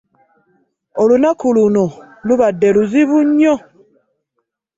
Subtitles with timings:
[1.01, 1.85] Olunaku luno
[2.27, 3.53] lubadde luzibu nnyo.